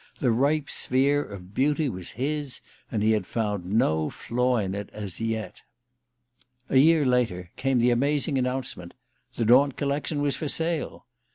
[0.19, 2.61] The ripe sphere of beauty was his,
[2.91, 5.61] and he had found no flaw in it as yet...
[6.69, 8.95] A year later came the amazing announcement
[9.35, 11.05] the Daunt collection was for sale.